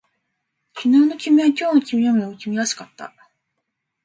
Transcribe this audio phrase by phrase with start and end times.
[0.73, 3.13] 昨日の君は今日の君よりも君らしかった